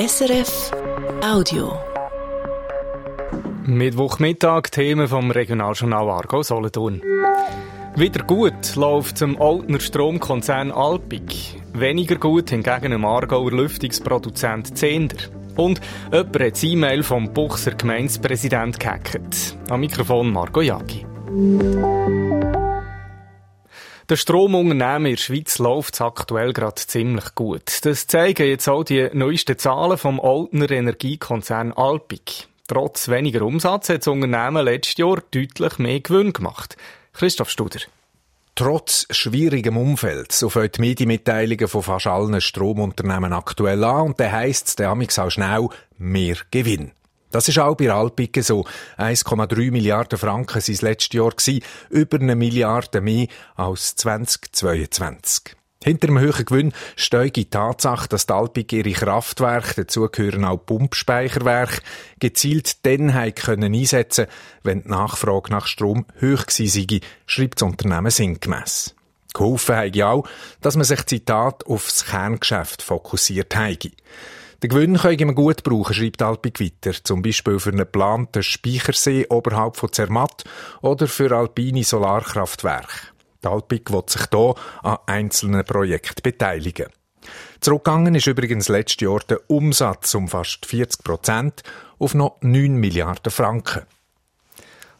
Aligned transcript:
SRF 0.00 0.70
Audio. 1.22 1.78
Mittwochmittag 3.66 4.70
Themen 4.70 5.06
vom 5.06 5.30
Regionaljournal 5.30 6.08
Argo 6.08 6.42
Solothurn. 6.42 7.02
Wieder 7.96 8.24
gut 8.24 8.76
läuft 8.76 9.18
zum 9.18 9.38
Altner 9.38 9.78
Stromkonzern 9.78 10.72
Alpic. 10.72 11.60
Weniger 11.74 12.16
gut 12.16 12.48
hingegen 12.48 12.92
im 12.92 13.04
Aargauer 13.04 13.50
Lüftungsproduzent 13.50 14.78
Zehnder. 14.78 15.18
Und 15.56 15.82
jemand 16.10 16.40
hat 16.40 16.52
das 16.52 16.62
E-Mail 16.62 17.02
vom 17.02 17.34
Buchser 17.34 17.72
Gemeindepräsident 17.72 18.80
gehackt. 18.80 19.58
Am 19.68 19.80
Mikrofon 19.80 20.32
Marco 20.32 20.62
Jagi. 20.62 21.04
Der 24.10 24.16
Stromunternehmen 24.16 25.06
in 25.06 25.12
der 25.14 25.22
Schweiz 25.22 25.58
läuft 25.58 26.00
aktuell 26.00 26.52
gerade 26.52 26.74
ziemlich 26.74 27.36
gut. 27.36 27.84
Das 27.84 28.08
zeigen 28.08 28.48
jetzt 28.48 28.68
auch 28.68 28.82
die 28.82 29.08
neuesten 29.12 29.56
Zahlen 29.56 29.96
vom 29.96 30.18
Altner 30.18 30.68
Energiekonzern 30.68 31.72
Alpic. 31.72 32.46
Trotz 32.66 33.06
weniger 33.06 33.42
Umsatz 33.42 33.88
hat 33.88 34.00
das 34.00 34.08
Unternehmen 34.08 34.64
letztes 34.64 34.96
Jahr 34.96 35.22
deutlich 35.30 35.78
mehr 35.78 36.00
Gewinn 36.00 36.32
gemacht. 36.32 36.76
Christoph 37.12 37.50
Studer. 37.50 37.78
Trotz 38.56 39.06
schwierigem 39.10 39.76
Umfeld, 39.76 40.32
so 40.32 40.48
fangen 40.48 40.72
die 40.74 40.80
Medienmitteilungen 40.80 41.68
von 41.68 41.84
fast 41.84 42.08
allen 42.08 42.40
Stromunternehmen 42.40 43.32
aktuell 43.32 43.84
an 43.84 44.06
und 44.06 44.18
dann 44.18 44.32
heisst 44.32 44.66
es 44.66 44.74
dann 44.74 45.00
auch 45.00 45.30
schnell 45.30 45.68
mehr 45.98 46.36
Gewinn. 46.50 46.90
Das 47.30 47.48
ist 47.48 47.58
auch 47.58 47.76
bei 47.76 47.90
Alpique 47.90 48.42
so. 48.42 48.64
1,3 48.98 49.70
Milliarden 49.70 50.18
Franken 50.18 50.60
sind 50.60 50.74
es 50.74 50.82
letztes 50.82 51.16
Jahr 51.16 51.30
gewesen, 51.30 51.62
über 51.88 52.18
eine 52.20 52.36
Milliarde 52.36 53.00
mehr 53.00 53.26
als 53.54 53.96
2022. 53.96 55.56
Hinter 55.82 56.08
dem 56.08 56.20
hohen 56.20 56.44
Gewinn 56.44 56.72
steht 56.94 57.36
die 57.36 57.48
Tatsache, 57.48 58.06
dass 58.08 58.26
die 58.26 58.34
Alpig 58.34 58.70
ihre 58.70 58.92
Kraftwerke, 58.92 59.76
dazu 59.76 60.06
gehören 60.10 60.44
auch 60.44 60.58
Pumpspeicherwerke, 60.58 61.80
gezielt 62.18 62.84
dann 62.84 63.34
können 63.34 63.74
einsetzen 63.74 64.26
wenn 64.62 64.82
die 64.82 64.90
Nachfrage 64.90 65.50
nach 65.50 65.66
Strom 65.66 66.04
hoch 66.20 66.44
gewesen 66.44 66.86
sei, 66.86 67.00
schreibt 67.24 67.62
das 67.62 67.68
Unternehmen 67.68 68.10
sinngemäss. 68.10 68.94
Geholfen 69.32 69.94
ja 69.94 70.10
auch, 70.10 70.28
dass 70.60 70.76
man 70.76 70.84
sich, 70.84 71.06
Zitat, 71.06 71.64
aufs 71.64 72.04
Kerngeschäft 72.04 72.82
fokussiert 72.82 73.56
habe. 73.56 73.90
Den 74.62 74.68
Gewinn 74.68 74.98
können 74.98 75.28
wir 75.28 75.34
gut 75.34 75.62
brauchen, 75.62 75.94
schreibt 75.94 76.20
Alpig 76.20 76.60
weiter. 76.60 76.92
Zum 77.02 77.22
Beispiel 77.22 77.58
für 77.58 77.70
einen 77.70 77.78
geplanten 77.78 78.42
Speichersee 78.42 79.26
oberhalb 79.30 79.76
von 79.76 79.90
Zermatt 79.90 80.44
oder 80.82 81.06
für 81.06 81.34
alpine 81.34 81.82
Solarkraftwerke. 81.82 83.08
Die 83.42 83.48
Alpig 83.48 83.90
will 83.90 84.02
sich 84.06 84.26
hier 84.30 84.54
an 84.82 84.98
einzelnen 85.06 85.64
Projekten 85.64 86.22
beteiligen. 86.22 86.88
Zurückgegangen 87.60 88.14
ist 88.14 88.26
übrigens 88.26 88.68
letztes 88.68 89.00
Jahr 89.06 89.20
der 89.20 89.40
Umsatz 89.48 90.14
um 90.14 90.28
fast 90.28 90.66
40 90.66 91.04
Prozent 91.04 91.62
auf 91.98 92.14
noch 92.14 92.36
9 92.42 92.74
Milliarden 92.74 93.32
Franken. 93.32 93.86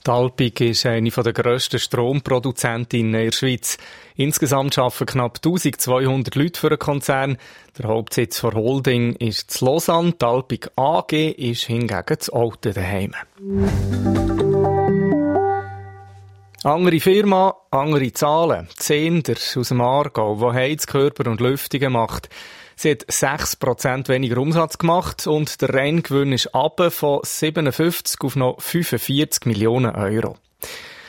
Die 0.07 0.11
Alpig 0.11 0.61
ist 0.63 0.87
eine 0.87 1.11
der 1.11 1.33
grössten 1.35 1.79
Stromproduzentinnen 1.79 3.15
in 3.15 3.25
der 3.27 3.33
Schweiz. 3.33 3.77
Insgesamt 4.17 4.79
arbeiten 4.79 5.05
knapp 5.05 5.37
1200 5.45 6.35
Leute 6.37 6.59
für 6.59 6.71
den 6.71 6.79
Konzern. 6.79 7.37
Der 7.77 7.89
Hauptsitz 7.89 8.41
der 8.41 8.53
Holding 8.53 9.15
ist 9.17 9.51
zu 9.51 9.67
Lausanne. 9.67 10.13
Die 10.13 10.25
Alpig 10.25 10.71
AG 10.77 11.13
ist 11.13 11.65
hingegen 11.65 12.19
zu 12.19 12.33
Alten 12.33 12.73
daheim. 12.73 13.15
Andere 16.63 17.01
Firma, 17.01 17.55
andere 17.71 18.13
Zahlen. 18.13 18.69
Zehnder 18.77 19.35
aus 19.57 19.69
dem 19.69 19.83
Aargau, 19.83 20.37
die 20.37 20.57
Heizkörper 20.57 21.31
und 21.31 21.43
Lüftungen 21.43 21.93
macht. 21.93 22.31
Sie 22.83 22.93
hat 22.93 23.05
6% 23.05 24.09
weniger 24.09 24.39
Umsatz 24.39 24.79
gemacht 24.79 25.27
und 25.27 25.61
der 25.61 25.75
Renngewinn 25.75 26.33
ist 26.33 26.55
ab 26.55 26.81
von 26.89 27.21
57 27.23 28.19
auf 28.23 28.37
noch 28.37 28.59
45 28.59 29.45
Millionen 29.45 29.95
Euro. 29.95 30.39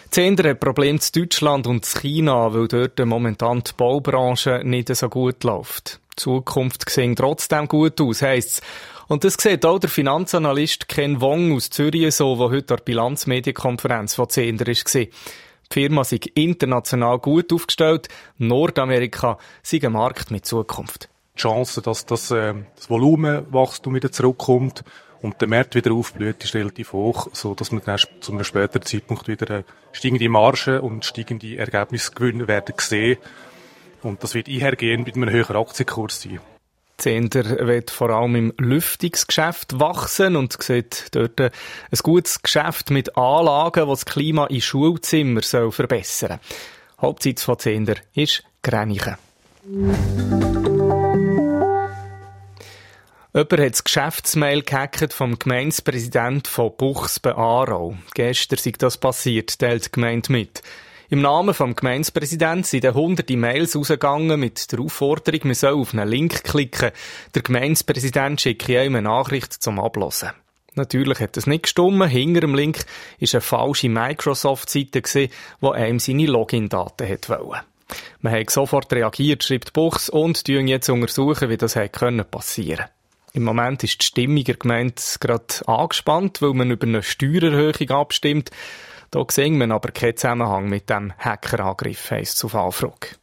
Zehnder 0.10 0.50
hat 0.50 0.60
Probleme 0.60 1.00
zu 1.00 1.14
Deutschland 1.14 1.68
und 1.68 1.86
zu 1.86 2.02
China, 2.02 2.54
weil 2.54 2.68
dort 2.68 3.00
momentan 3.00 3.64
die 3.64 3.72
Baubranche 3.78 4.64
nicht 4.66 4.94
so 4.94 5.08
gut 5.08 5.46
läuft. 5.46 6.02
Die 6.12 6.16
Zukunft 6.18 6.90
sieht 6.90 7.18
trotzdem 7.18 7.70
gut 7.70 8.02
aus, 8.02 8.22
heisst 8.22 8.62
Und 9.08 9.24
das 9.24 9.36
sieht 9.36 9.66
auch 9.66 9.80
der 9.80 9.90
Finanzanalyst 9.90 10.90
Ken 10.90 11.22
Wong 11.22 11.56
aus 11.56 11.70
Zürich 11.70 12.14
so, 12.14 12.36
der 12.36 12.50
heute 12.50 12.74
an 12.74 12.78
der 12.80 12.84
Bilanzmedienkonferenz 12.84 14.16
von 14.16 14.28
Zehnder 14.28 14.68
war. 14.68 14.74
Die 14.74 15.10
Firma 15.70 16.04
sei 16.04 16.20
international 16.34 17.20
gut 17.20 17.54
aufgestellt. 17.54 18.10
Nordamerika 18.40 19.38
sei 19.64 19.80
ein 19.82 19.94
Markt 19.94 20.32
mit 20.32 20.46
Zukunft. 20.46 21.08
Die 21.36 21.42
Chance, 21.42 21.82
dass 21.82 22.06
das, 22.06 22.32
äh, 22.32 22.54
das 22.76 22.90
Volumenwachstum 22.90 23.96
wieder 23.96 24.12
zurückkommt 24.12 24.84
und 25.22 25.40
der 25.40 25.48
Markt 25.48 25.76
wieder 25.76 25.94
aufblüht, 25.94 26.44
ist 26.44 26.56
relativ 26.56 26.94
hoch, 26.94 27.28
so 27.34 27.56
dass 27.56 27.72
man 27.72 27.82
dann 27.86 28.00
zu 28.20 28.32
einem 28.32 28.44
späteren 28.44 28.84
Zeitpunkt 28.84 29.28
wieder 29.28 29.60
äh, 29.60 29.64
steigende 29.92 30.30
Marge 30.30 30.82
und 30.82 31.06
steigende 31.06 31.58
Ergebnisgewinne 31.58 32.48
werden 32.48 32.76
sehen. 32.78 33.18
Und 34.04 34.24
das 34.24 34.34
wird 34.34 34.48
einhergehen 34.48 35.04
mit 35.04 35.16
einem 35.16 35.30
höheren 35.30 35.58
Aktienkurs 35.58 36.22
sein. 36.22 36.40
Zehnder 36.98 37.68
wird 37.68 37.90
vor 37.90 38.12
allem 38.12 38.36
im 38.36 38.54
Lüftungsgeschäft 38.58 39.80
wachsen 39.80 40.36
und 40.36 40.62
sieht 40.62 41.08
dort 41.12 41.42
ein 41.42 41.52
gutes 42.04 42.44
Geschäft 42.44 42.92
mit 42.92 43.18
Anlagen, 43.18 43.86
die 43.86 43.90
das 43.90 44.06
Klima 44.06 44.46
in 44.48 44.62
Schulzimmern 44.62 45.42
soll 45.42 45.72
verbessern 45.72 46.40
soll. 46.40 47.10
Hauptsitz 47.10 47.44
von 47.44 47.58
Zehnder 47.58 47.96
ist 48.14 48.44
Grenichen. 48.62 49.18
Jemand 53.34 53.62
hat 53.62 53.72
das 53.72 53.86
Geschäftsmail 53.86 54.62
gehackt 54.64 55.14
vom 55.14 55.40
Gemeindepräsident 55.40 56.50
von 56.50 56.76
Buchs 56.76 57.18
bei 57.22 57.34
Aarau. 57.34 57.96
Gestern 58.14 58.60
sei 58.60 58.74
das 58.78 58.98
passiert, 58.98 59.58
teilt 59.58 59.86
die 59.86 59.92
Gemeinde 59.94 60.34
mit. 60.34 60.62
Im 61.10 61.22
Namen 61.22 61.54
vom 61.54 61.74
Gemeindepräsidenten 61.74 62.66
sind 62.66 62.94
hunderte 62.94 63.38
Mails 63.38 63.74
rausgegangen 63.74 64.38
mit 64.38 64.70
der 64.74 64.82
Aufforderung, 64.82 65.40
man 65.46 65.54
soll 65.54 65.76
auf 65.76 65.94
einen 65.94 66.10
Link 66.10 66.44
klicken. 66.44 66.92
Der 67.34 67.42
Gemeindepräsident 67.42 68.42
schicke 68.42 68.84
ihm 68.84 68.96
eine 68.96 69.04
Nachricht 69.08 69.54
zum 69.54 69.80
Ablosen. 69.80 70.32
Natürlich 70.76 71.22
hat 71.22 71.38
das 71.38 71.48
nicht 71.48 71.64
gestummen. 71.64 72.10
Hinter 72.10 72.42
dem 72.42 72.54
Link 72.54 72.80
war 73.20 73.30
eine 73.32 73.42
falsche 73.42 73.88
Microsoft-Seite, 73.88 75.02
die 75.02 75.30
einem 75.62 76.00
seine 76.00 76.26
Login-Daten 76.26 77.08
wollte. 77.08 77.62
Man 78.20 78.34
hat 78.34 78.50
sofort 78.50 78.92
reagiert, 78.92 79.46
schreibt 79.46 79.72
Buchs, 79.72 80.10
und 80.10 80.46
jetzt 80.50 80.90
untersuchen, 80.90 81.48
wie 81.48 81.56
das 81.56 81.76
passieren 81.76 81.92
konnte. 81.92 82.90
Im 83.34 83.44
Moment 83.44 83.84
ist 83.84 84.02
die 84.02 84.06
Stimmung 84.06 84.44
der 84.44 84.56
Gemeinde 84.56 85.02
gerade 85.20 85.68
angespannt, 85.68 86.42
weil 86.42 86.54
man 86.54 86.72
über 86.72 86.86
eine 86.86 87.02
Steuererhöhung 87.02 87.90
abstimmt. 87.92 88.52
Da 89.10 89.24
sehen 89.30 89.58
wir 89.58 89.72
aber 89.72 89.92
keinen 89.92 90.18
Zusammenhang 90.18 90.68
mit 90.68 90.90
dem 90.90 91.14
Hackerangriff, 91.18 92.12
heisst 92.12 92.38
es 92.38 92.46
auf 92.46 92.56
Anfrage. 92.56 93.16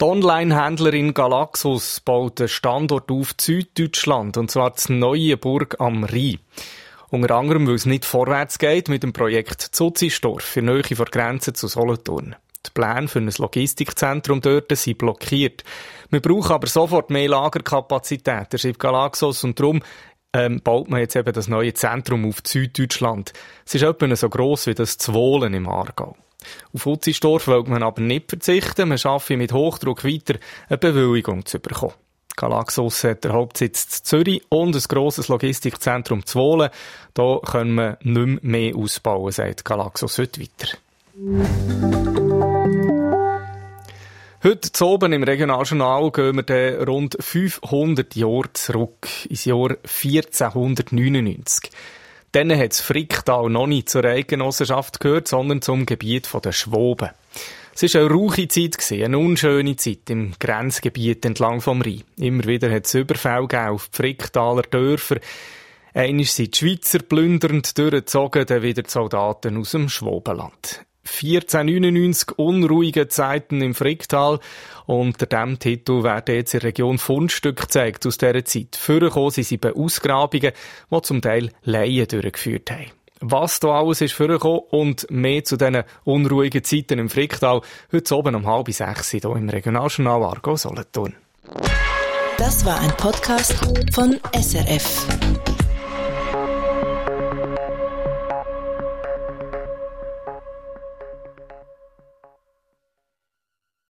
Die 0.00 0.04
Online-Händlerin 0.04 1.14
Galaxus 1.14 2.00
baut 2.00 2.40
einen 2.40 2.48
Standort 2.48 3.10
auf 3.10 3.34
Süddeutschland, 3.40 4.36
und 4.36 4.50
zwar 4.50 4.70
das 4.70 4.88
neue 4.88 5.36
Burg 5.36 5.80
am 5.80 6.04
Rhein. 6.04 6.38
Unter 7.10 7.36
anderem, 7.36 7.66
weil 7.66 7.74
es 7.74 7.86
nicht 7.86 8.04
vorwärts 8.04 8.58
geht 8.58 8.88
mit 8.88 9.04
dem 9.04 9.12
Projekt 9.12 9.60
Zuzistorf 9.60 10.56
in 10.56 10.64
Nähe 10.64 10.82
der 10.82 11.06
Grenze 11.06 11.52
zu 11.52 11.68
Solothurn. 11.68 12.34
Die 12.66 12.70
Pläne 12.72 13.08
für 13.08 13.18
ein 13.18 13.30
Logistikzentrum 13.36 14.40
dort 14.40 14.76
sind 14.76 14.98
blockiert. 14.98 15.64
Wir 16.10 16.20
brauchen 16.20 16.52
aber 16.52 16.66
sofort 16.66 17.10
mehr 17.10 17.28
Lagerkapazität, 17.28 18.58
schreibt 18.58 18.78
Galaxos, 18.78 19.44
und 19.44 19.58
darum 19.58 19.82
ähm, 20.32 20.60
baut 20.62 20.88
man 20.88 21.00
jetzt 21.00 21.16
eben 21.16 21.32
das 21.32 21.48
neue 21.48 21.74
Zentrum 21.74 22.26
auf 22.26 22.36
Süddeutschland. 22.44 23.32
Es 23.64 23.74
ist 23.74 23.82
etwa 23.82 24.14
so 24.16 24.28
gross 24.28 24.66
wie 24.66 24.74
das 24.74 24.98
Zwohlen 24.98 25.54
im 25.54 25.68
Aargau. 25.68 26.16
Auf 26.74 26.86
Utzisdorf 26.86 27.46
will 27.48 27.62
man 27.66 27.82
aber 27.82 28.02
nicht 28.02 28.28
verzichten. 28.28 28.88
Man 28.88 28.98
schaffe 28.98 29.36
mit 29.36 29.52
Hochdruck 29.52 30.04
weiter, 30.04 30.38
eine 30.68 30.78
Bewilligung 30.78 31.46
zu 31.46 31.58
bekommen. 31.58 31.94
Galaxus 32.36 33.04
hat 33.04 33.24
der 33.24 33.32
Hauptsitz 33.32 33.98
in 33.98 34.04
Zürich 34.04 34.42
und 34.48 34.74
ein 34.74 34.82
grosses 34.88 35.28
Logistikzentrum 35.28 36.26
zu 36.26 36.38
Wohlen. 36.38 36.70
Da 37.14 37.38
können 37.44 37.74
wir 37.74 37.98
nicht 38.02 38.42
mehr 38.42 38.76
ausbauen, 38.76 39.30
sagt 39.30 39.64
Galaxus 39.64 40.18
heute 40.18 40.40
weiter. 40.40 40.76
Heute 44.46 44.84
oben 44.84 45.14
im 45.14 45.22
Regionaljournal 45.22 46.10
gehen 46.10 46.36
wir 46.36 46.42
dann 46.42 46.86
rund 46.86 47.16
500 47.18 48.14
Jahre 48.14 48.52
zurück, 48.52 49.08
ins 49.26 49.46
Jahr 49.46 49.70
1499. 49.70 51.70
Dann 52.32 52.54
hat 52.54 52.72
das 52.72 52.82
Fricktal 52.82 53.48
noch 53.48 53.66
nicht 53.66 53.88
zur 53.88 54.04
Eigenossenschaft 54.04 55.00
gehört, 55.00 55.28
sondern 55.28 55.62
zum 55.62 55.86
Gebiet 55.86 56.28
der 56.44 56.52
Schwoben. 56.52 57.08
Es 57.74 57.94
war 57.94 58.02
eine 58.02 58.10
rauche 58.10 58.46
Zeit, 58.46 58.76
eine 58.92 59.18
unschöne 59.18 59.76
Zeit 59.76 60.10
im 60.10 60.34
Grenzgebiet 60.38 61.24
entlang 61.24 61.62
vom 61.62 61.80
Rhein. 61.80 62.04
Immer 62.18 62.44
wieder 62.44 62.70
hat 62.70 62.84
es 62.84 62.92
Überfälle 62.92 63.70
auf 63.70 63.88
die 63.88 63.96
Fricktaler 63.96 64.64
Dörfer. 64.64 65.20
Einmal 65.94 66.26
sind 66.26 66.52
die 66.52 66.58
Schweizer 66.58 66.98
plündernd 66.98 67.78
durchgezogen, 67.78 68.44
dann 68.44 68.60
wieder 68.60 68.82
die 68.82 68.90
Soldaten 68.90 69.56
aus 69.56 69.70
dem 69.70 69.88
Schwobenland. 69.88 70.84
1499 71.06 72.38
unruhige 72.38 73.08
Zeiten 73.08 73.60
im 73.60 73.74
Fricktal. 73.74 74.40
Unter 74.86 75.26
diesem 75.26 75.58
Titel 75.58 76.02
werden 76.02 76.34
jetzt 76.34 76.54
in 76.54 76.60
der 76.60 76.68
Region 76.68 76.98
Fundstücke 76.98 77.62
gezeigt 77.62 78.06
aus 78.06 78.18
dieser 78.18 78.44
Zeit. 78.44 78.76
Vorgekommen 78.76 79.30
sind 79.30 79.46
sie 79.46 79.56
bei 79.56 79.72
Ausgrabungen, 79.72 80.52
die 80.90 81.02
zum 81.02 81.22
Teil 81.22 81.50
Laien 81.62 82.08
durchgeführt 82.08 82.70
haben. 82.70 82.90
Was 83.20 83.60
da 83.60 83.68
alles 83.68 84.00
ist 84.00 84.12
vorgekommen 84.12 84.60
und 84.70 85.10
mehr 85.10 85.44
zu 85.44 85.56
diesen 85.56 85.84
unruhigen 86.04 86.62
Zeiten 86.64 86.98
im 86.98 87.08
Fricktal, 87.08 87.62
heute 87.92 88.16
oben 88.16 88.34
um 88.34 88.46
halb 88.46 88.70
sechs 88.70 89.10
hier 89.10 89.24
im 89.24 89.48
Regionaljournal 89.48 90.22
Argo 90.22 90.56
Solothurn. 90.56 91.14
Das 92.36 92.64
war 92.66 92.80
ein 92.80 92.90
Podcast 92.96 93.54
von 93.94 94.18
SRF. 94.34 95.23